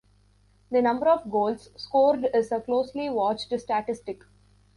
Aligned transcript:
The 0.71 0.81
number 0.81 1.07
of 1.07 1.29
goals 1.29 1.69
scored 1.75 2.27
is 2.33 2.51
a 2.51 2.59
closely 2.59 3.07
watched 3.11 3.51
statistic. 3.59 4.23